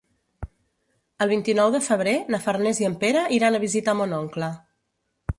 El 1.25 1.29
vint-i-nou 1.31 1.73
de 1.75 1.81
febrer 1.87 2.15
na 2.35 2.39
Farners 2.45 2.79
i 2.83 2.87
en 2.87 2.95
Pere 3.03 3.25
iran 3.35 3.57
a 3.57 3.61
visitar 3.65 3.95
mon 3.99 4.17
oncle. 4.21 4.49